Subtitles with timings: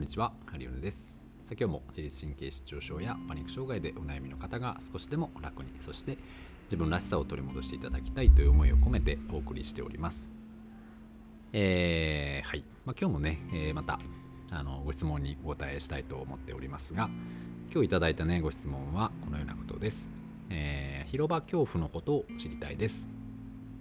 [0.00, 1.22] こんにちは、ハリオネです。
[1.46, 6.16] さ今日も自律神経失調症やパニック障害でお悩みの方が少しでも楽に、そして
[6.70, 10.30] 自分らしさを取り戻していただきたいという思いを込めてお送りしております。
[11.52, 12.64] えーはい。
[12.86, 13.98] まあ、今日もね、えーまた
[14.50, 17.10] あのご質問にお答えしたいと思っておりますが、
[17.70, 20.10] 今日いただいたね、ご質問はこのようなことです。
[20.48, 23.06] えー広場恐怖のことを知りたいです。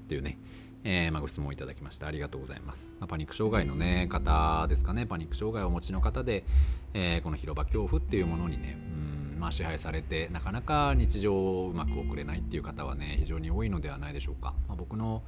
[0.09, 0.37] というね、
[0.83, 2.93] えーまあ、ご質問いただきましてありがとうございます。
[2.99, 6.45] まあパニック障害の、ね、方ですかね、パニック障害をお持ちの方で、
[6.93, 14.53] えーこの広場恐怖っていうものにね、うんまあ、支配されて、なかなか日常をうまく送れないっていう方はね、非常に多いのではないでしょうか。
[14.67, 15.23] まあ、僕の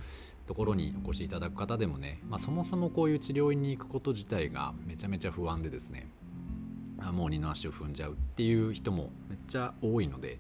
[0.48, 6.10] ところにお越しいただく方でもね、ま、そもそもこういう治療院に行くこと自体がめちゃめちゃ不安でですね、
[7.12, 10.40] もう二の足を踏んじゃうっていう人もめっちゃ多いので、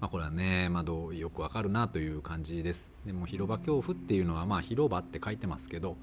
[0.00, 2.92] まあ、これはね、まあ、どうよくわかるなという感じです。
[3.04, 5.96] でも広場恐怖っていうのはまあ広場って書いてますけど、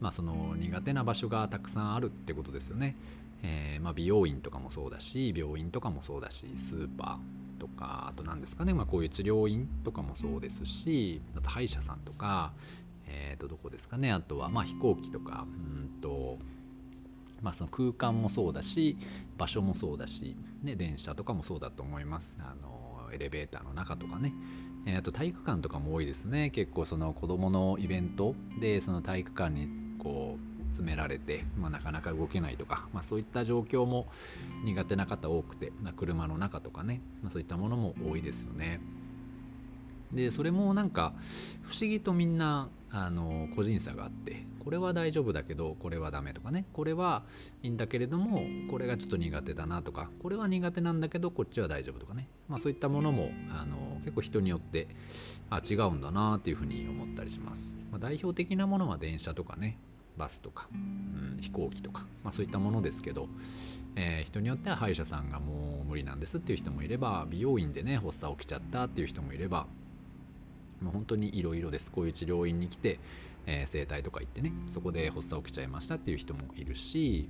[0.00, 2.96] まあ、その苦手な場所がたくさんあるってことですよね、
[3.42, 12.52] えーまあ、美容院とかもそうだし病院とかもそうだしスーパーとかあと何ですかね、まあ、こういう治療院とかもそうですしあと歯医者さんとか、
[13.06, 16.38] えー、とどこですかねあとはまあ飛行機とかうんと
[17.44, 18.96] まあ、その空間もそうだし
[19.36, 22.38] 場所もそうだし、ね、電車とかもそうだと思います。
[22.40, 24.32] あのエレベーターの中とかね、
[24.86, 26.50] えーあと体育館とかも多いですね。
[26.50, 34.06] 結構その子どものイベントでその体育館にこう詰められて、まあ、なかなか動けないとか、まあ、そういった状況も
[34.64, 38.80] 苦手な方多くて、まあ、車の中とかね、ま、そういったものも多いですよね。
[40.12, 41.12] でそれもなんか
[41.62, 46.64] 不思議とみんなあの個人差があってこれは大丈夫だけどこれはダメとかね。
[46.72, 47.24] これは
[47.64, 54.86] いいんだけれどもこれがちょっと苦手だなとかこれは苦手なんだけどこっちは大丈夫とかね、まあ、そういったものもあの結構人によって
[55.50, 59.76] あ違うんだなっていうふうに思ったりします、まあ、代表的なものは電車とかね。
[60.16, 63.26] バスとか、うん、飛行機とか、まあ、そういったものですけど、
[63.96, 69.66] えー人によっては歯医者さんがもう無理なんですっていう人もいれば美容院でね発作起きちゃったっていう人もいれば
[70.80, 72.98] もう本当にいろいろですこういう治療院に来て、
[73.46, 77.28] えー整体とか行ってねそこで発作起きちゃいましたっていう人もいるし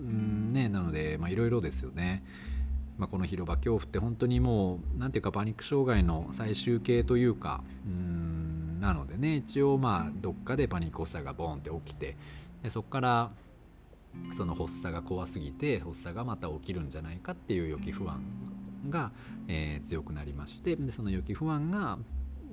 [0.00, 2.22] うんねなのでいろいろですよね。
[2.98, 12.16] まあ、この広場恐怖って本当にもう何ていうかパニック障害の最終形というかうんなのでね一応まあどっかでパニック発作がボーンって起きて
[12.62, 13.30] でそこから
[14.36, 18.22] その発作が怖すぎて発作がまた起きるんじゃないかっていう予期不安
[18.90, 19.10] が、
[19.48, 21.98] えー強くなりましてでその予期不安が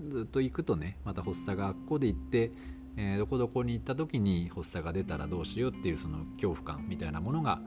[0.03, 2.51] ずっと行くとねまた発作がここで行って、
[2.97, 7.61] えーどこどこに行った時に発作が出たらどうしようっていうその恐怖感みたいなものが、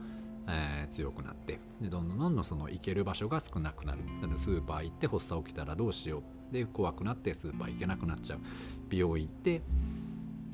[0.47, 3.99] えー強くなってでどんどんどんどんその行ける場所が少なくなる。
[4.21, 6.53] だからスーパー行って発作起きたらどうしよう。
[6.53, 8.39] で怖くなってスーパー行けなくなっちゃう。
[8.89, 9.61] 美容院行って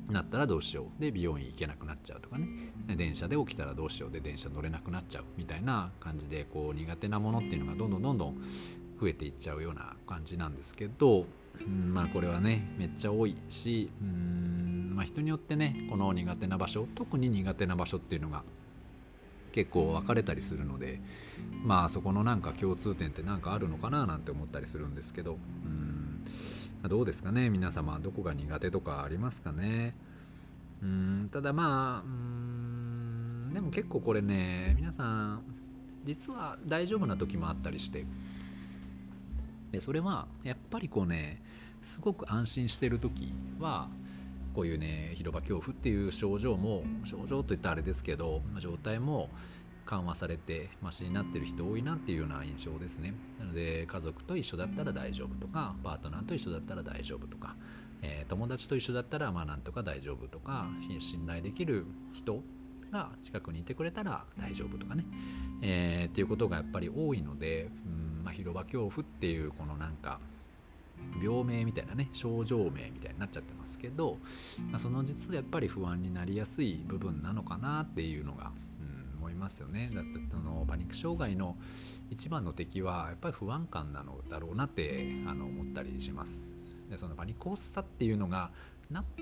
[0.08, 1.00] なったらどうしよう。
[1.00, 2.48] で美容院行けなくなっちゃうとかね。
[2.96, 4.10] 電車で起きたらどうしよう。
[4.10, 5.24] で電車乗れなくなっちゃう。
[5.36, 8.42] みたいな感じでこう苦手なものっていうのがどんどんどんどん
[9.00, 11.24] 増えていっちゃうような感じなんですけど、
[11.60, 18.42] うん、まあこれはねめっちゃ多いしうん、まあ、人によってねこの苦手な場所特に苦手な場所っていうのが
[19.52, 21.00] 結構分かれたりするので
[21.64, 29.94] まあそこのなんか共通点って何かあるのかななんて思ったりするんですけどうんどうですかね皆様どこが苦手とかありますかね？
[30.82, 35.42] うんただまあうんでも結構これね皆さん
[36.06, 38.06] 実は大丈夫な時もあったりして
[39.72, 41.42] でそれはやっぱりこうね
[41.82, 43.88] すごく安心してる時は
[44.54, 49.28] こういうね広場恐怖っていう症状も症状といったらあれですけど状態も
[49.86, 53.14] 緩和されてマシになってる人多いなっていうような印象ですね。
[53.38, 57.56] なので家族と一緒だったら大丈夫とかパートナーと一緒だったら大丈夫とか、
[58.02, 60.68] えー友達と一緒だったらまあなんとか大丈夫とか
[61.00, 62.42] 信頼できる人
[62.92, 65.04] が近くにいてくれたら大丈夫とかね、
[65.62, 70.20] えーっていうことがやっぱり多いので、うんあ、広場恐怖っていうこのなんか
[71.22, 74.18] 病名みたいなね症状名みたいになっちゃってますけど、
[74.70, 79.90] まあ、その実はやっぱり不安になりやすい部分なのかなっていうのが、うん、思いますよね。
[79.94, 81.56] だってあのパニック障害の
[82.10, 86.46] 一番の敵はやっぱり不安感なのだろうなってあの思ったりします。
[86.90, 88.50] でそのパニック発作っていうのが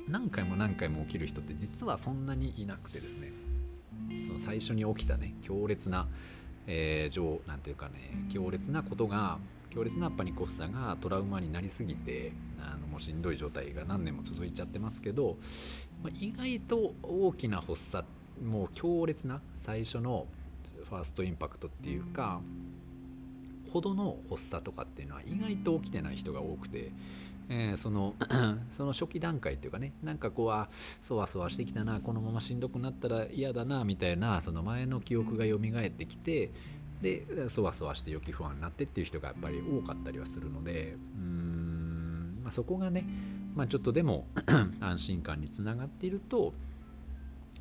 [0.08, 3.32] 何回も何回も起きる人って実はそんなにいなくてですね。
[4.26, 6.08] その最初に起きたね強烈な、
[6.68, 7.94] えー、情なんていうかね
[8.30, 9.38] 強烈なことが
[9.70, 15.36] 強烈なパニック発作がトラウマになりすぎてあのもうしんどい状態が何年も続いちゃってますけど、
[16.02, 18.06] まあ、意外と大きな発作
[18.44, 20.26] もう強烈な最初の
[20.88, 22.40] ファーストインパクトっていうか
[23.72, 26.90] ほどの発作とかっていうのは意外と起きてない人が多くて、
[27.50, 28.14] えー、その
[28.76, 30.68] その初期段階っていうかねなんかこうは
[31.00, 36.50] そわそわしてきたなこのまましんどくなったら嫌だなみたいなその前の記憶が蘇ってきて
[37.02, 43.04] でそわそわして予期不安になってっていう人がやっぱり多かったりはするのでうん、まあ、そこがね、
[43.54, 44.26] まあ、ちょっとでも
[44.80, 46.52] 安心感につながっていると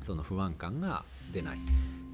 [0.04, 1.58] その不安感が出ない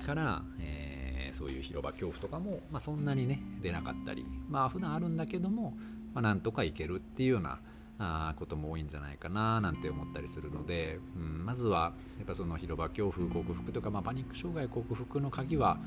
[0.05, 5.75] から、えー、そういう広場恐怖とかも、まあ、そんなにね出なかったりまあ普段あるんだけども、
[6.15, 7.59] まあ、なんとかいけるっていうような
[7.99, 15.79] あことも多いんじゃないかななんて思ったりするので、うん、まずはやっぱその広場恐怖克服とか、まあ、パニック障害克服の鍵は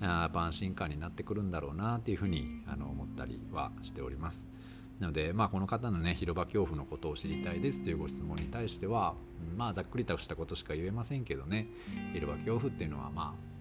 [0.00, 4.48] あやっぱ安心感になってくるんだろうなっていうふうにあの思ったりはしております。
[5.00, 9.14] なので、まあ、この方のね広場恐怖のことを知りたいですというご質問に対しては、
[9.56, 11.66] まあ、ざっくりとしたことしか言えませんけどね
[12.14, 13.55] 広場恐怖っていうのはまあ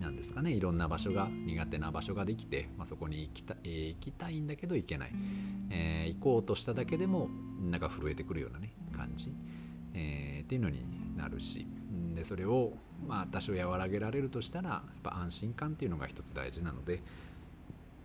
[0.00, 0.52] なんですかね。
[0.52, 5.12] いろんな場所が苦手な場所ができて、まあ、そこに行きた,、えー、行きたいんだけど行けない、
[5.70, 7.28] えー、行こうとしただけでも
[7.60, 9.32] なんか震えてくるようなね感じ、
[9.94, 10.84] えー、っていうのに
[11.16, 11.66] なるし。
[12.14, 12.72] でそれを
[13.06, 17.02] まあ多少和らげられるとしたらやっぱ安心感っていうのが一つ大事なので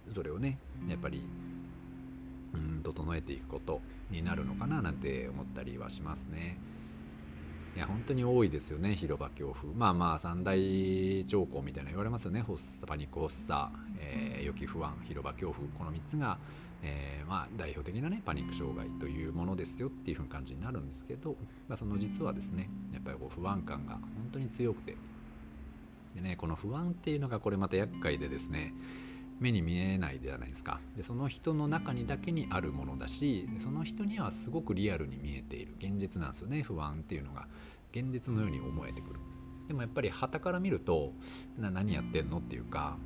[0.10, 0.58] それをね
[0.88, 1.24] やっぱり
[2.54, 6.58] うん整えていくことになるのかななんて思ったりはしますね。
[7.76, 9.74] いや本当に多いですよね広場恐怖。
[9.74, 12.42] まあまあ三大兆候みたいな言われますよね。
[12.42, 13.70] 発作パニック発作、
[14.00, 15.68] えー、予期不安広場恐怖。
[15.78, 16.38] この3つが、
[16.84, 21.36] えー、まあ代表的なねパニック障害というものですよっていう風な感じになるんですけど、
[21.68, 24.02] まあ、その実はですねやっぱりこう不安感が本
[24.32, 24.96] 当に強くて。
[26.16, 28.74] でねこの不安っていうのがこれまた厄介でですね
[29.40, 30.80] 目に見えないじゃないですか。
[30.96, 36.64] でその人の中にだけにあるものだしその人にはすごくリアルに見えている現実なんですよね。
[36.64, 37.48] 不安っていうのが。
[37.96, 39.20] 現実のように思えてくる。
[39.70, 41.14] でもやっぱり旗から見ると
[41.58, 42.98] な何やってんのっていうか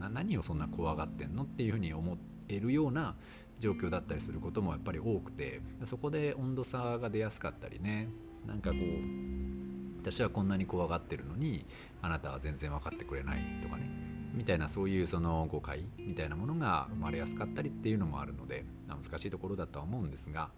[0.00, 2.16] うん何をそんな怖がってんのっていうふうに思
[2.48, 3.16] えるような
[3.58, 8.08] 状況だったりすることもやっぱり多くてそこで温度差が出やすかったりね。
[8.46, 11.66] なんかこう私はこんなに怖がってるのに
[12.00, 14.07] あなたは全然分かってくれないとかね。
[14.34, 20.50] みたいなそういうその誤解みたいなものが生まれやすかったりっていうのもあるので難しいところだとは思うんですが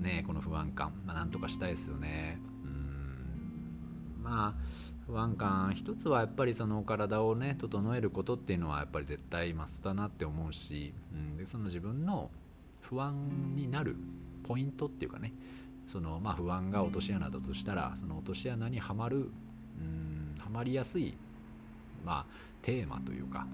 [0.00, 2.38] ねこの不安感、まあ、なんとかしたいですよね。
[2.64, 4.22] うん。
[4.22, 12.30] まあ不安感一つはやっぱりその体をね整えることっていうのはやっぱり絶対マストだなって思うし、うん、でその自分の
[12.80, 13.96] 不安になる
[14.42, 15.32] ポイントっていうかね
[15.86, 19.30] そのまあ不安が落とし穴だとしたらその落とし穴にはまる
[19.78, 21.16] うんはまりやすい
[22.06, 22.26] まあ
[22.62, 23.46] テーマというか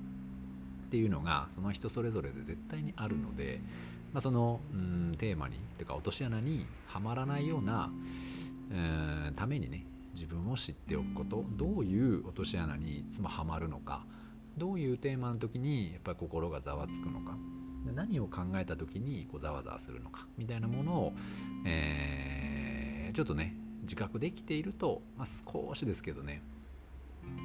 [0.87, 3.61] っていうのがその人それぞれで絶対にあるので、
[4.13, 7.91] まあ、そのうんテーマにというか落とし穴にはまらないような、
[8.71, 14.05] え、ためにね自分を知っておくことどういう落とし穴にいつもはまるのか
[14.59, 17.37] どういうテーマの時にやっぱり心がざわつくのか
[17.95, 21.13] 何を考えた時にこうざわざわするのかみたいなものを、
[21.67, 26.43] えー、ちょっとね自覚できていると、まあ、少しですけどね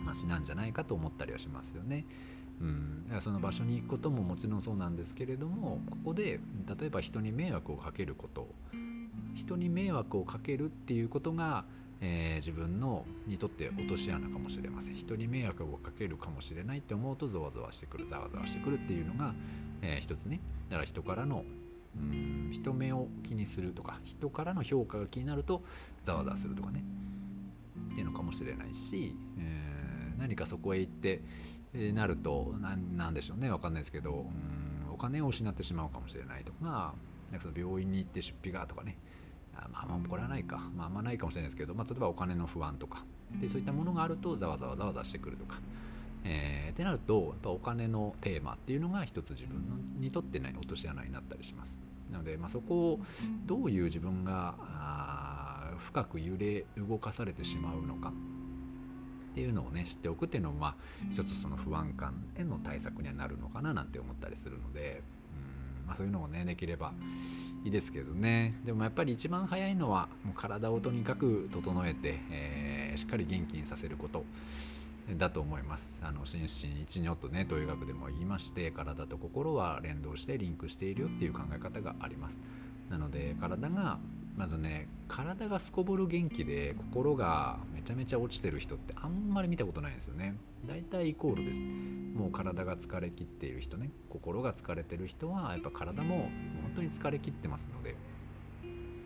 [0.06, 2.06] マシなんじゃないかと思ったりはしますよね。
[2.60, 6.40] うん、だからその場所に行くことももちろんそうなんですけれどもここで
[6.80, 8.48] 例えば人に迷惑をかけること。
[9.36, 11.66] 人に迷惑をかけるっていうことが、
[12.02, 14.96] えー、自分のにとって落とし穴かもしれません。
[14.96, 19.34] 人に迷惑をかけるかもしれないって思うとゾワゾワしてくるざわざわしてくるっていうのが、
[19.82, 20.40] えー、一つね。
[20.70, 21.46] だから人からの
[21.96, 25.64] うん人目を気にするとか人からの評価が気になると
[26.04, 26.84] ざわざわするとかね。
[27.98, 31.20] っていうのかもしれないし、えー、何かそこへ行って、
[31.74, 36.94] えー、なると何でしょうね分かんないですけどうんお金を失ってしまうかもしれないとか
[37.32, 38.98] なんかその病院に行って出費がとかね
[39.56, 43.04] あまあまあこれはないか、まあ、あんまないかもしれないですけど、まあ、例えばお金の不安とか
[43.42, 45.60] でそういったものがあるとざわざわざわざわしてくるとか。
[46.24, 51.80] えー、ってなるとやっぱお金のテーマっていうのが一つ自分のにとってね落とし穴になったりします。
[52.12, 53.00] なので、まあ、そこを
[53.46, 54.56] どういう自分が
[55.78, 58.12] 深く揺れ動かされてしまうのか。
[59.32, 60.76] っていうのをね知っておくっていうのもまあ
[61.12, 65.02] 一つその不安感への対策にはなるのかななんて思ったりするので。
[65.42, 66.92] うんまあそういうのもねできれば
[67.64, 68.60] いいですけどね。
[68.66, 74.26] でもやっぱり一番早いのはもう体をとにかく整えて、えー、しっかり元気にさせること。
[75.18, 76.02] だと思います。
[76.04, 82.38] あの心身一如とねという学でも言いまして体と心は連動してリンクしているよっていう考え方があります。
[82.90, 84.00] なので体が
[84.38, 90.36] まずね体がすこぶる元気で心がめちゃめちゃ落ちてる人ってあんまり見たことないんですよね。
[90.68, 91.60] 大体イコールです。
[91.60, 93.90] もう体が疲れきっている人ね。
[94.10, 96.30] 心が疲れてる人はやっぱ体も
[96.62, 97.96] 本当に疲れきってますので。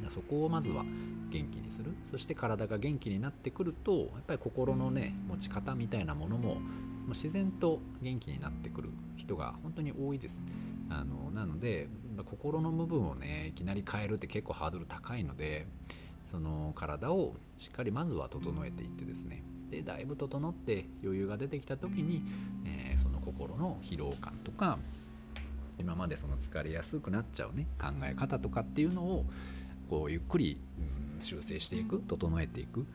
[0.09, 0.83] そこをまずは
[1.29, 1.93] 元気にする。
[2.05, 6.57] そして体が元気になってくるとやっぱり心のね持ち方みたいなものも
[7.09, 10.41] 自然と元気になってくる人が本当に多いです。
[10.89, 11.87] あのなので
[12.25, 15.65] 心の部分をねいきなり変えるって結構ハードル高いので
[16.29, 19.43] その体をしっかりまずは整えていってですね。
[19.69, 22.23] でだいぶ整って余裕が出てきた時に、
[22.65, 24.77] えー、その心の疲労感とか
[25.79, 29.25] 今までその疲れやすくなっちゃうね考え方とかっていうのを
[29.89, 30.57] こうゆっくり、
[31.17, 32.85] うん、修正していく整えていく。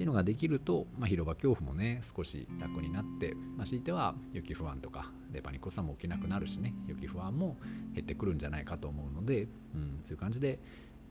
[0.00, 7.58] っていうのができると、まあ、広場恐怖もね少し楽になって、まあ、強いては雪不安とかでパニックさも起きなくなるしね雪不安も
[7.92, 10.58] 減ってくるんじゃないかと思うので、うん、そういう感じで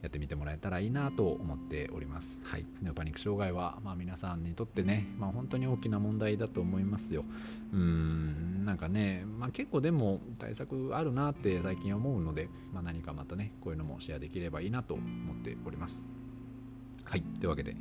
[0.01, 2.41] やってみてもらえたらいいなと思っております。
[2.43, 2.65] はい、
[2.96, 7.25] パニック障害は、まあ、皆さんにとってね、まあ、本当に大きな問題だと思いますよ。
[7.72, 15.03] うーん、なんかね、まあ、結構でも対策あるなって最近思うので、まあ、何かまたね、こういうのもシェアできればいいなと思
[15.34, 16.08] っております。
[17.10, 17.75] はい、というわけで、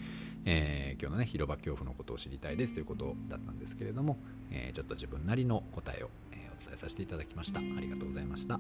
[0.47, 4.17] えー、今日のね、広場恐怖のことを知りたいですということだったんですけれども、
[4.51, 7.61] えー、ちょっと自分なりの答えを、え、お伝えさせていただきました。
[7.61, 8.59] ありがとうございました。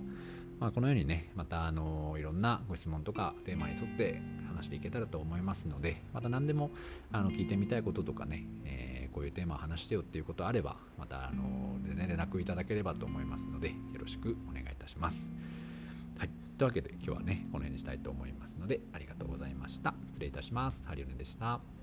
[0.60, 6.70] まあ、このようにね、またあのいろんなご質問とかテーマに沿って話していけたらと思いますので、また何でも
[7.12, 15.30] あの聞いてみたいこととかね、えー、こういうテーマを話してよっていうことあれば、またあの、連絡いただければと思いますので、よろしくお願いいたします。
[16.58, 19.94] というわけで今日はね、この辺にしたいと思いますので、ありがとうございました。
[20.08, 20.84] 失礼いたします。
[20.86, 21.77] ハリオネでした。